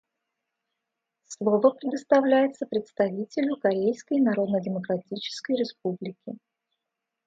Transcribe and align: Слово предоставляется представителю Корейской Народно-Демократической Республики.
Слово 1.27 1.69
предоставляется 1.69 2.65
представителю 2.65 3.57
Корейской 3.57 4.19
Народно-Демократической 4.19 5.55
Республики. 5.55 6.39